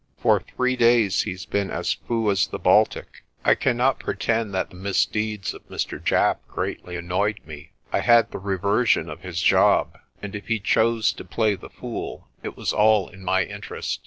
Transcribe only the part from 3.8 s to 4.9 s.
pretend that the